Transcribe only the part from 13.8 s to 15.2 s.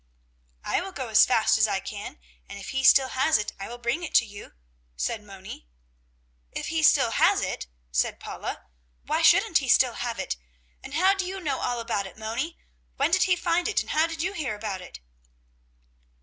and how did you hear about it?"